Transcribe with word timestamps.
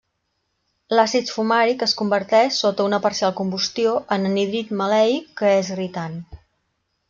L'àcid 0.95 1.33
fumàric 1.33 1.85
es 1.87 1.93
converteix, 1.99 2.57
sota 2.65 2.87
una 2.91 3.01
parcial 3.05 3.35
combustió, 3.43 3.95
en 4.19 4.27
anhídrid 4.31 4.75
maleic 4.83 5.33
que 5.43 5.57
és 5.63 5.73
irritant. 5.77 6.21